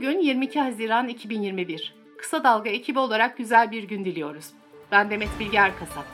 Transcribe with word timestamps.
Bugün 0.00 0.20
22 0.20 0.60
Haziran 0.60 1.08
2021. 1.08 1.94
Kısa 2.18 2.44
Dalga 2.44 2.70
ekibi 2.70 2.98
olarak 2.98 3.36
güzel 3.36 3.70
bir 3.70 3.82
gün 3.82 4.04
diliyoruz. 4.04 4.46
Ben 4.92 5.10
Demet 5.10 5.28
Bilge 5.40 5.58
Erkasap. 5.58 6.04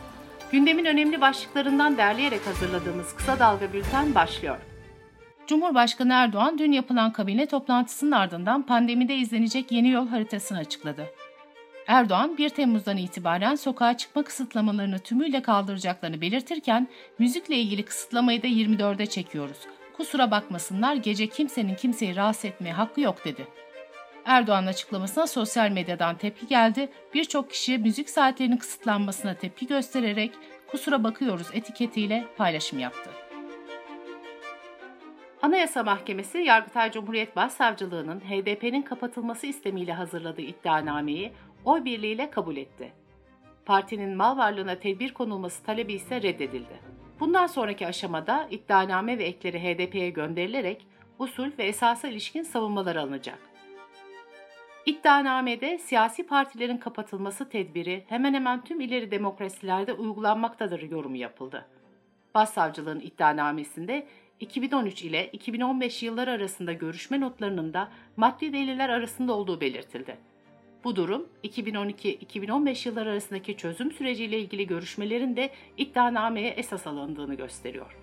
Gündemin 0.52 0.84
önemli 0.84 1.20
başlıklarından 1.20 1.96
derleyerek 1.96 2.46
hazırladığımız 2.46 3.16
Kısa 3.16 3.38
Dalga 3.38 3.72
Bülten 3.72 4.14
başlıyor. 4.14 4.56
Cumhurbaşkanı 5.46 6.12
Erdoğan 6.12 6.58
dün 6.58 6.72
yapılan 6.72 7.12
kabine 7.12 7.46
toplantısının 7.46 8.10
ardından 8.10 8.62
pandemide 8.62 9.16
izlenecek 9.16 9.72
yeni 9.72 9.90
yol 9.90 10.08
haritasını 10.08 10.58
açıkladı. 10.58 11.06
Erdoğan 11.86 12.38
1 12.38 12.48
Temmuz'dan 12.48 12.96
itibaren 12.96 13.54
sokağa 13.54 13.96
çıkma 13.96 14.22
kısıtlamalarını 14.22 14.98
tümüyle 14.98 15.42
kaldıracaklarını 15.42 16.20
belirtirken 16.20 16.88
müzikle 17.18 17.56
ilgili 17.56 17.82
kısıtlamayı 17.82 18.42
da 18.42 18.46
24'e 18.46 19.06
çekiyoruz. 19.06 19.58
Kusura 19.96 20.30
bakmasınlar 20.30 20.94
gece 20.94 21.26
kimsenin 21.26 21.74
kimseyi 21.74 22.16
rahatsız 22.16 22.44
etmeye 22.44 22.72
hakkı 22.72 23.00
yok 23.00 23.24
dedi. 23.24 23.46
Erdoğan 24.26 24.66
açıklamasına 24.66 25.26
sosyal 25.26 25.70
medyadan 25.70 26.16
tepki 26.16 26.46
geldi. 26.46 26.88
Birçok 27.14 27.50
kişi 27.50 27.78
müzik 27.78 28.10
saatlerinin 28.10 28.56
kısıtlanmasına 28.56 29.34
tepki 29.34 29.66
göstererek 29.66 30.32
kusura 30.66 31.04
bakıyoruz 31.04 31.46
etiketiyle 31.52 32.24
paylaşım 32.36 32.78
yaptı. 32.78 33.10
Anayasa 35.42 35.82
Mahkemesi, 35.82 36.38
Yargıtay 36.38 36.92
Cumhuriyet 36.92 37.36
Başsavcılığı'nın 37.36 38.20
HDP'nin 38.20 38.82
kapatılması 38.82 39.46
istemiyle 39.46 39.92
hazırladığı 39.92 40.42
iddianameyi 40.42 41.32
oy 41.64 41.84
birliğiyle 41.84 42.30
kabul 42.30 42.56
etti. 42.56 42.92
Partinin 43.66 44.16
mal 44.16 44.36
varlığına 44.36 44.78
tedbir 44.78 45.14
konulması 45.14 45.62
talebi 45.62 45.92
ise 45.92 46.22
reddedildi. 46.22 46.80
Bundan 47.20 47.46
sonraki 47.46 47.86
aşamada 47.86 48.48
iddianame 48.50 49.18
ve 49.18 49.24
ekleri 49.24 49.58
HDP'ye 49.62 50.10
gönderilerek 50.10 50.86
usul 51.18 51.50
ve 51.58 51.64
esasa 51.64 52.08
ilişkin 52.08 52.42
savunmalar 52.42 52.96
alınacak. 52.96 53.55
İddianamede 54.86 55.78
siyasi 55.78 56.26
partilerin 56.26 56.76
kapatılması 56.76 57.48
tedbiri 57.48 58.04
hemen 58.08 58.34
hemen 58.34 58.64
tüm 58.64 58.80
ileri 58.80 59.10
demokrasilerde 59.10 59.92
uygulanmaktadır 59.92 60.90
yorumu 60.90 61.16
yapıldı. 61.16 61.66
Başsavcılığın 62.34 63.00
iddianamesinde 63.00 64.06
2013 64.40 65.02
ile 65.02 65.28
2015 65.32 66.02
yılları 66.02 66.30
arasında 66.30 66.72
görüşme 66.72 67.20
notlarının 67.20 67.74
da 67.74 67.88
maddi 68.16 68.52
deliller 68.52 68.88
arasında 68.88 69.32
olduğu 69.32 69.60
belirtildi. 69.60 70.16
Bu 70.84 70.96
durum 70.96 71.28
2012-2015 71.44 72.88
yılları 72.88 73.10
arasındaki 73.10 73.56
çözüm 73.56 73.92
süreciyle 73.92 74.38
ilgili 74.38 74.66
görüşmelerin 74.66 75.36
de 75.36 75.50
iddianameye 75.76 76.50
esas 76.50 76.86
alındığını 76.86 77.34
gösteriyor. 77.34 77.96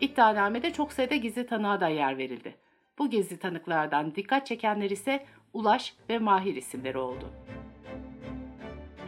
İddianamede 0.00 0.72
çok 0.72 0.92
sayıda 0.92 1.16
gizli 1.16 1.46
tanığa 1.46 1.80
da 1.80 1.88
yer 1.88 2.18
verildi. 2.18 2.54
Bu 2.98 3.10
gizli 3.10 3.38
tanıklardan 3.38 4.14
dikkat 4.14 4.46
çekenler 4.46 4.90
ise 4.90 5.26
Ulaş 5.52 5.94
ve 6.08 6.18
Mahir 6.18 6.56
isimleri 6.56 6.98
oldu. 6.98 7.30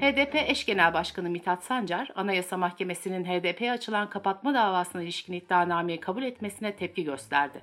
HDP 0.01 0.35
eş 0.35 0.67
genel 0.67 0.95
başkanı 0.95 1.31
Mithat 1.31 1.65
Sancar, 1.65 2.11
Anayasa 2.15 2.57
Mahkemesi'nin 2.57 3.25
HDP'ye 3.25 3.73
açılan 3.73 4.11
kapatma 4.11 4.55
davasına 4.55 5.03
ilişkin 5.03 5.33
iddianameyi 5.33 6.01
kabul 6.01 6.23
etmesine 6.23 6.77
tepki 6.77 7.05
gösterdi. 7.05 7.63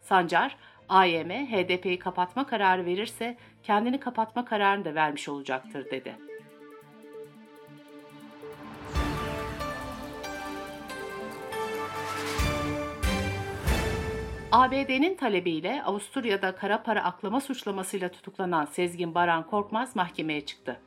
Sancar, 0.00 0.56
AYM 0.88 1.30
HDP'yi 1.30 1.98
kapatma 1.98 2.46
kararı 2.46 2.86
verirse 2.86 3.36
kendini 3.62 4.00
kapatma 4.00 4.44
kararını 4.44 4.84
da 4.84 4.94
vermiş 4.94 5.28
olacaktır 5.28 5.90
dedi. 5.90 6.29
ABD'nin 14.52 15.14
talebiyle 15.14 15.82
Avusturya'da 15.82 16.54
kara 16.54 16.82
para 16.82 17.04
aklama 17.04 17.40
suçlamasıyla 17.40 18.08
tutuklanan 18.08 18.64
Sezgin 18.64 19.14
Baran 19.14 19.46
Korkmaz 19.46 19.96
mahkemeye 19.96 20.46
çıktı. 20.46 20.80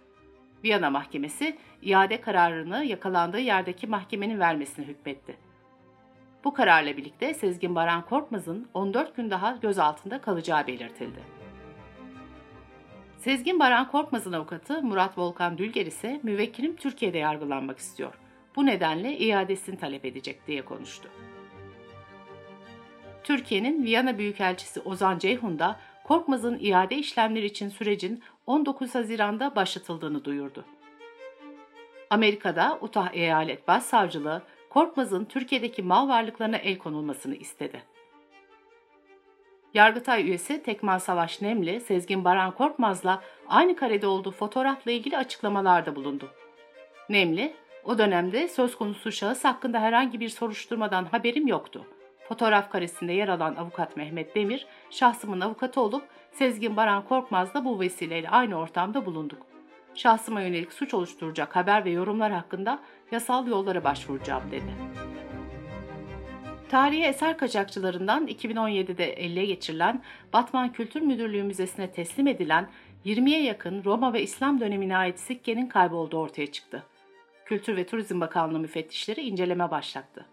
Viyana 0.64 0.90
Mahkemesi 0.90 1.58
iade 1.82 2.22
kararını 2.22 2.86
yakalandığı 2.86 3.40
yerdeki 3.40 3.88
mahkemenin 3.88 4.40
vermesine 4.40 4.86
hükmetti. 4.86 5.36
Bu 6.44 6.54
kararla 6.54 6.98
birlikte 6.98 7.34
Sezgin 7.34 7.76
Baran 7.76 8.06
Korkmaz'ın 8.06 8.68
14 8.74 9.16
gün 9.16 9.30
daha 9.30 9.52
gözaltında 9.62 10.22
kalacağı 10.22 10.68
belirtildi. 10.68 11.20
Sezgin 13.18 13.60
Baran 13.60 13.92
Korkmaz'ın 13.92 14.34
avukatı 14.34 14.82
Murat 14.82 15.18
Volkan 15.18 15.58
Dülger 15.58 15.86
ise 15.86 16.20
müvekkilim 16.24 16.76
Türkiye'de 16.76 17.18
yargılanmak 17.18 17.78
istiyor. 17.78 18.14
Bu 18.56 18.66
nedenle 18.66 19.18
iadesini 19.18 19.78
talep 19.78 20.06
edecek 20.06 20.48
diye 20.48 20.66
konuştu. 20.66 21.10
Türkiye'nin 23.24 23.84
Viyana 23.84 24.18
Büyükelçisi 24.18 24.80
Ozan 24.80 25.20
Ceyhun 25.20 25.60
da 25.60 25.80
Korkmaz'ın 26.04 26.58
iade 26.62 26.96
işlemleri 26.96 27.46
için 27.46 27.70
sürecin 27.70 28.24
19 28.48 28.96
Haziran'da 28.96 29.56
başlatıldığını 29.56 30.26
duyurdu. 30.26 30.66
Amerika'da 32.10 32.78
Utah 32.82 33.14
Eyalet 33.14 33.68
Başsavcılığı 33.68 34.42
Korkmaz'ın 34.70 35.26
Türkiye'deki 35.26 35.84
mal 35.84 36.10
varlıklarına 36.10 36.58
el 36.58 36.78
konulmasını 36.78 37.36
istedi. 37.36 37.84
Yargıtay 39.74 40.24
üyesi 40.24 40.64
Tekman 40.64 40.98
Savaş 40.98 41.42
Nemli, 41.42 41.82
Sezgin 41.82 42.24
Baran 42.24 42.52
Korkmaz'la 42.52 43.22
aynı 43.48 43.76
karede 43.76 44.08
olduğu 44.08 44.32
fotoğrafla 44.32 44.92
ilgili 44.92 45.18
açıklamalarda 45.18 45.96
bulundu. 45.96 46.32
Nemli, 47.10 47.54
o 47.84 47.98
dönemde 47.98 48.48
söz 48.48 48.76
konusu 48.76 49.12
şahıs 49.12 49.44
hakkında 49.44 49.80
herhangi 49.80 50.20
bir 50.20 50.30
soruşturmadan 50.30 51.06
haberim 51.06 51.48
yoktu. 51.48 51.86
Fotoğraf 52.28 52.72
karesinde 52.72 53.14
yer 53.14 53.28
alan 53.28 53.56
avukat 53.56 53.98
Mehmet 53.98 54.36
Demir, 54.36 54.68
şahsımın 54.90 55.42
avukatı 55.42 55.82
olup 55.82 56.04
Sezgin 56.32 56.78
Baran 56.78 57.06
Korkmaz'la 57.06 57.66
bu 57.66 57.80
vesileyle 57.80 58.30
aynı 58.30 58.56
ortamda 58.56 59.06
bulunduk. 59.06 59.46
Şahsıma 59.96 60.42
yönelik 60.42 60.74
suç 60.74 60.94
oluşturacak 60.94 61.56
haber 61.56 61.86
ve 61.86 61.90
yorumlar 61.90 62.32
hakkında 62.32 62.80
yasal 63.12 63.48
yollara 63.48 63.84
başvuracağım 63.84 64.52
dedi. 64.52 64.74
Tarihi 66.70 67.04
eser 67.04 67.38
kaçakçılarından 67.38 68.28
2017'de 68.28 69.06
elle 69.06 69.46
geçirilen 69.46 70.02
Batman 70.34 70.74
Kültür 70.74 71.02
Müdürlüğü 71.02 71.44
Müzesi'ne 71.44 71.92
teslim 71.92 72.28
edilen 72.28 72.70
20'ye 73.06 73.44
yakın 73.44 73.84
Roma 73.84 74.14
ve 74.14 74.22
İslam 74.22 74.60
dönemine 74.60 74.98
ait 74.98 75.20
sikkenin 75.20 75.68
kaybolduğu 75.68 76.18
ortaya 76.18 76.52
çıktı. 76.52 76.84
Kültür 77.46 77.78
ve 77.78 77.86
Turizm 77.86 78.22
Bakanlığı 78.22 78.60
müfettişleri 78.60 79.22
inceleme 79.22 79.72
başlattı. 79.72 80.26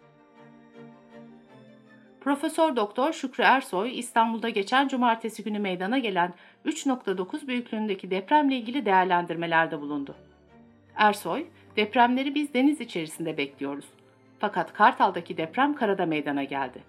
Profesör 2.21 2.77
Doktor 2.77 3.13
Şükrü 3.13 3.45
Ersoy 3.45 3.99
İstanbul'da 3.99 4.49
geçen 4.49 4.89
cumartesi 4.89 5.45
günü 5.45 5.59
meydana 5.59 5.99
gelen 5.99 6.35
3.9 6.67 7.47
büyüklüğündeki 7.47 8.11
depremle 8.11 8.57
ilgili 8.57 8.87
değerlendirmelerde 8.87 9.81
bulundu. 9.81 10.15
Ersoy, 10.97 11.47
depremleri 11.77 12.35
biz 12.35 12.55
deniz 12.55 12.81
içerisinde 12.81 13.37
bekliyoruz. 13.37 13.85
Fakat 14.39 14.73
Kartal'daki 14.73 15.37
deprem 15.37 15.75
karada 15.75 16.07
meydana 16.07 16.45
geldi. 16.45 16.83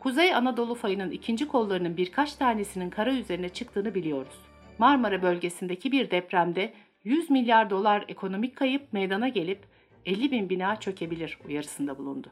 Kuzey 0.00 0.34
Anadolu 0.34 0.74
fayının 0.74 1.10
ikinci 1.10 1.48
kollarının 1.48 1.96
birkaç 1.96 2.34
tanesinin 2.34 2.90
kara 2.90 3.12
üzerine 3.12 3.48
çıktığını 3.48 3.94
biliyoruz. 3.94 4.38
Marmara 4.78 5.22
bölgesindeki 5.22 5.92
bir 5.92 6.10
depremde 6.10 6.72
100 7.04 7.30
milyar 7.30 7.70
dolar 7.70 8.04
ekonomik 8.08 8.56
kayıp 8.56 8.92
meydana 8.92 9.28
gelip 9.28 9.64
50 10.06 10.30
bin 10.30 10.48
bina 10.50 10.76
çökebilir 10.80 11.38
uyarısında 11.46 11.98
bulundu. 11.98 12.28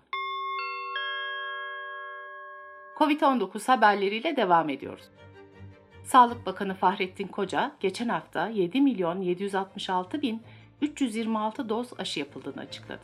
Covid-19 2.97 3.67
haberleriyle 3.67 4.37
devam 4.37 4.69
ediyoruz. 4.69 5.05
Sağlık 6.05 6.47
Bakanı 6.47 6.75
Fahrettin 6.75 7.27
Koca 7.27 7.73
geçen 7.81 8.09
hafta 8.09 8.49
7 8.49 8.81
milyon 8.81 9.21
766 9.21 10.23
bin 10.23 10.43
326 10.83 11.69
doz 11.69 11.89
aşı 11.99 12.21
yapıldığını 12.21 12.61
açıkladı. 12.61 13.03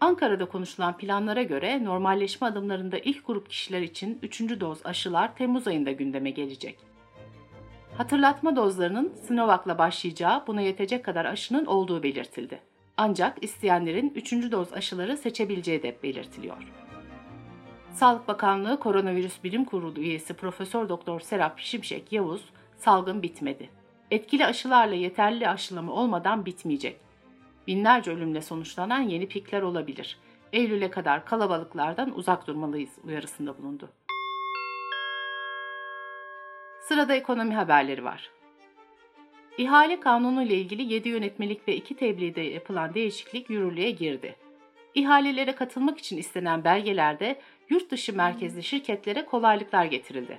Ankara'da 0.00 0.44
konuşulan 0.44 0.96
planlara 0.96 1.42
göre 1.42 1.84
normalleşme 1.84 2.46
adımlarında 2.46 2.98
ilk 2.98 3.26
grup 3.26 3.50
kişiler 3.50 3.80
için 3.80 4.18
3. 4.22 4.40
doz 4.40 4.86
aşılar 4.86 5.36
Temmuz 5.36 5.66
ayında 5.66 5.92
gündeme 5.92 6.30
gelecek. 6.30 6.78
Hatırlatma 7.96 8.56
dozlarının 8.56 9.12
Sinovac'la 9.26 9.78
başlayacağı 9.78 10.46
buna 10.46 10.60
yetecek 10.60 11.04
kadar 11.04 11.24
aşının 11.24 11.66
olduğu 11.66 12.02
belirtildi. 12.02 12.60
Ancak 12.96 13.44
isteyenlerin 13.44 14.12
3. 14.14 14.32
doz 14.32 14.72
aşıları 14.72 15.16
seçebileceği 15.16 15.82
de 15.82 15.96
belirtiliyor. 16.02 16.83
Sağlık 17.94 18.28
Bakanlığı 18.28 18.80
Koronavirüs 18.80 19.44
Bilim 19.44 19.64
Kurulu 19.64 20.00
üyesi 20.00 20.34
Profesör 20.34 20.88
Doktor 20.88 21.20
Serap 21.20 21.58
Şimşek 21.58 22.12
Yavuz, 22.12 22.44
salgın 22.76 23.22
bitmedi. 23.22 23.70
Etkili 24.10 24.46
aşılarla 24.46 24.94
yeterli 24.94 25.48
aşılama 25.48 25.92
olmadan 25.92 26.46
bitmeyecek. 26.46 27.00
Binlerce 27.66 28.10
ölümle 28.10 28.42
sonuçlanan 28.42 29.00
yeni 29.00 29.28
pikler 29.28 29.62
olabilir. 29.62 30.18
Eylül'e 30.52 30.90
kadar 30.90 31.24
kalabalıklardan 31.24 32.18
uzak 32.18 32.46
durmalıyız 32.46 32.90
uyarısında 33.04 33.58
bulundu. 33.58 33.88
Sırada 36.80 37.14
ekonomi 37.14 37.54
haberleri 37.54 38.04
var. 38.04 38.30
İhale 39.58 40.00
kanunu 40.00 40.42
ile 40.42 40.54
ilgili 40.54 40.92
7 40.92 41.08
yönetmelik 41.08 41.68
ve 41.68 41.76
2 41.76 41.96
tebliğde 41.96 42.40
yapılan 42.40 42.94
değişiklik 42.94 43.50
yürürlüğe 43.50 43.90
girdi. 43.90 44.36
İhalelere 44.94 45.54
katılmak 45.54 45.98
için 45.98 46.16
istenen 46.16 46.64
belgelerde 46.64 47.40
yurt 47.68 47.90
dışı 47.90 48.16
merkezli 48.16 48.62
şirketlere 48.62 49.24
kolaylıklar 49.24 49.84
getirildi. 49.84 50.38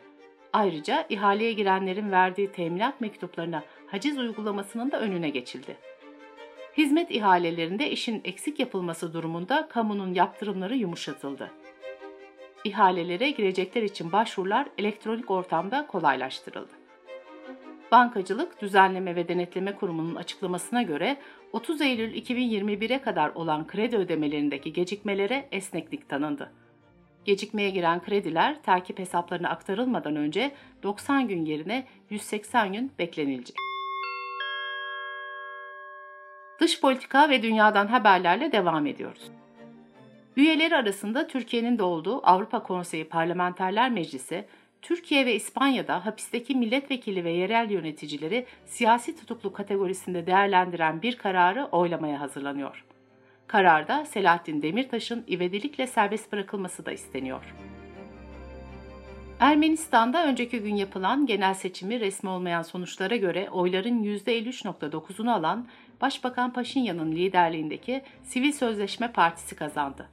Ayrıca 0.54 1.06
ihaleye 1.10 1.54
girenlerin 1.54 2.12
verdiği 2.12 2.51
teminat 2.51 3.01
mektuplarına 3.01 3.63
haciz 3.88 4.18
uygulamasının 4.18 4.92
da 4.92 5.00
önüne 5.00 5.30
geçildi. 5.30 5.77
Hizmet 6.77 7.12
ihalelerinde 7.12 7.92
işin 7.92 8.22
eksik 8.24 8.60
yapılması 8.60 9.13
durumunda 9.13 9.68
kamunun 9.68 10.13
yaptırımları 10.13 10.75
yumuşatıldı. 10.75 11.51
İhalelere 12.63 13.30
girecekler 13.30 13.83
için 13.83 14.12
başvurular 14.12 14.68
elektronik 14.77 15.31
ortamda 15.31 15.88
kolaylaştırıldı. 15.88 16.72
Bankacılık 17.92 18.62
Düzenleme 18.62 19.16
ve 19.16 19.27
Denetleme 19.27 19.75
Kurumu'nun 19.75 20.16
açıklamasına 20.16 20.81
göre 20.81 21.18
30 21.51 21.81
Eylül 21.81 22.13
2021'e 22.13 23.01
kadar 23.01 23.30
olan 23.30 23.68
kredi 23.68 23.98
ödemelerindeki 23.98 24.74
gecikmelere 24.74 25.48
esneklik 25.51 26.10
tanındı. 26.10 26.51
Gecikmeye 27.25 27.69
giren 27.69 28.01
krediler 28.01 28.63
takip 28.63 29.00
hesaplarına 29.00 29.50
aktarılmadan 29.50 30.16
önce 30.16 30.51
90 30.83 31.27
gün 31.27 31.45
yerine 31.45 31.88
180 32.10 32.74
gün 32.74 32.92
beklenilecek. 33.00 33.56
Dış 36.60 36.81
politika 36.81 37.30
ve 37.30 37.44
dünyadan 37.44 37.88
haberlerle 37.88 38.51
devam 38.51 38.88
ediyoruz. 38.88 39.31
Üyeleri 40.38 40.75
arasında 40.75 41.27
Türkiye'nin 41.27 41.77
de 41.77 41.83
olduğu 41.83 42.27
Avrupa 42.27 42.63
Konseyi 42.63 43.06
Parlamenterler 43.06 43.92
Meclisi, 43.92 44.45
Türkiye 44.81 45.25
ve 45.25 45.36
İspanya'da 45.36 46.06
hapisteki 46.06 46.56
milletvekili 46.56 47.24
ve 47.24 47.31
yerel 47.31 47.72
yöneticileri 47.72 48.45
siyasi 48.66 49.16
tutuklu 49.16 49.54
kategorisinde 49.54 50.27
değerlendiren 50.27 51.01
bir 51.01 51.18
kararı 51.18 51.66
oylamaya 51.66 52.19
hazırlanıyor. 52.19 52.86
Kararda 53.56 54.06
Selahattin 54.06 54.62
Demirtaş'ın 54.62 55.25
ivedilikle 55.30 55.88
serbest 55.88 56.31
bırakılması 56.31 56.86
da 56.86 56.92
isteniyor. 56.92 57.56
Ermenistan'da 59.40 60.25
önceki 60.25 60.60
gün 60.60 60.75
yapılan 60.75 61.25
genel 61.25 61.54
seçimi 61.54 62.00
resmi 62.00 62.30
olmayan 62.30 62.62
sonuçlara 62.62 63.16
göre 63.16 63.50
oyların 63.50 64.04
%53.9'unu 64.04 65.31
alan 65.31 65.68
Başbakan 66.02 66.54
Paşinyan'ın 66.54 67.12
liderliğindeki 67.12 68.02
Sivil 68.24 68.52
Sözleşme 68.52 69.12
Partisi 69.12 69.56
kazandı. 69.56 70.10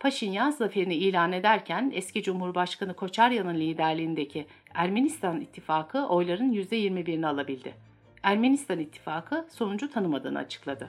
Paşinyan 0.00 0.50
zaferini 0.50 0.94
ilan 0.94 1.32
ederken 1.32 1.92
eski 1.94 2.22
Cumhurbaşkanı 2.22 2.94
Koçaryan'ın 2.94 3.54
liderliğindeki 3.54 4.46
Ermenistan 4.74 5.40
İttifakı 5.40 6.06
oyların 6.06 6.52
%21'ini 6.52 7.26
alabildi. 7.26 7.74
Ermenistan 8.22 8.78
İttifakı 8.78 9.46
sonucu 9.50 9.90
tanımadığını 9.90 10.38
açıkladı. 10.38 10.88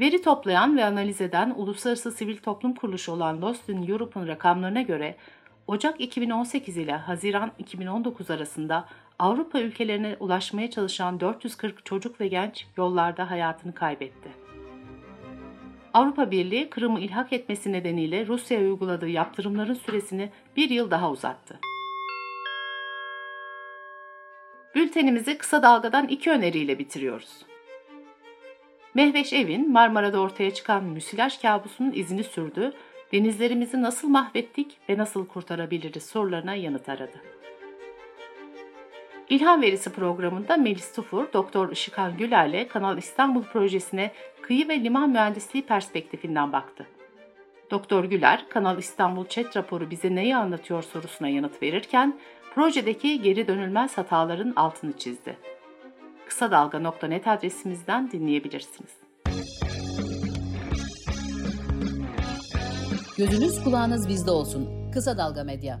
Veri 0.00 0.22
toplayan 0.22 0.76
ve 0.76 0.84
analiz 0.84 1.20
eden 1.20 1.54
uluslararası 1.56 2.12
sivil 2.12 2.36
toplum 2.36 2.74
kuruluşu 2.74 3.12
olan 3.12 3.42
Lost 3.42 3.68
in 3.68 3.88
Europe'un 3.88 4.28
rakamlarına 4.28 4.82
göre 4.82 5.16
Ocak 5.66 6.00
2018 6.00 6.76
ile 6.76 6.92
Haziran 6.92 7.52
2019 7.58 8.30
arasında 8.30 8.88
Avrupa 9.18 9.60
ülkelerine 9.60 10.16
ulaşmaya 10.20 10.70
çalışan 10.70 11.20
440 11.20 11.86
çocuk 11.86 12.20
ve 12.20 12.28
genç 12.28 12.66
yollarda 12.76 13.30
hayatını 13.30 13.74
kaybetti. 13.74 14.28
Avrupa 15.94 16.30
Birliği 16.30 16.70
Kırım'ı 16.70 17.00
ilhak 17.00 17.32
etmesi 17.32 17.72
nedeniyle 17.72 18.26
Rusya'ya 18.26 18.64
uyguladığı 18.64 19.08
yaptırımların 19.08 19.74
süresini 19.74 20.30
bir 20.56 20.70
yıl 20.70 20.90
daha 20.90 21.10
uzattı. 21.10 21.58
Bültenimizi 24.74 25.38
kısa 25.38 25.62
dalgadan 25.62 26.08
iki 26.08 26.30
öneriyle 26.30 26.78
bitiriyoruz. 26.78 27.49
Mehveş 28.94 29.32
Evin 29.32 29.72
Marmara'da 29.72 30.20
ortaya 30.20 30.54
çıkan 30.54 30.84
müsilaj 30.84 31.38
kabusunun 31.42 31.92
izini 31.92 32.24
sürdü, 32.24 32.72
denizlerimizi 33.12 33.82
nasıl 33.82 34.08
mahvettik 34.08 34.78
ve 34.88 34.98
nasıl 34.98 35.26
kurtarabiliriz 35.26 36.06
sorularına 36.06 36.54
yanıt 36.54 36.88
aradı. 36.88 37.22
İlham 39.28 39.62
Verisi 39.62 39.92
programında 39.92 40.56
Melis 40.56 40.94
Tufur, 40.94 41.32
Doktor 41.32 41.72
Işıkhan 41.72 42.16
Güler'le 42.16 42.68
Kanal 42.68 42.98
İstanbul 42.98 43.42
projesine 43.42 44.12
kıyı 44.42 44.68
ve 44.68 44.80
liman 44.80 45.10
mühendisliği 45.10 45.66
perspektifinden 45.66 46.52
baktı. 46.52 46.86
Doktor 47.70 48.04
Güler, 48.04 48.48
Kanal 48.48 48.78
İstanbul 48.78 49.26
Chat 49.26 49.56
raporu 49.56 49.90
bize 49.90 50.14
neyi 50.14 50.36
anlatıyor 50.36 50.82
sorusuna 50.82 51.28
yanıt 51.28 51.62
verirken, 51.62 52.18
projedeki 52.54 53.22
geri 53.22 53.48
dönülmez 53.48 53.98
hataların 53.98 54.52
altını 54.56 54.98
çizdi. 54.98 55.36
Kısa 56.30 56.50
Dalga.net 56.50 57.28
adresimizden 57.28 58.10
dinleyebilirsiniz. 58.10 58.90
Gözünüz 63.18 63.64
kulağınız 63.64 64.08
bizde 64.08 64.30
olsun. 64.30 64.90
Kısa 64.92 65.18
Dalga 65.18 65.44
Medya. 65.44 65.80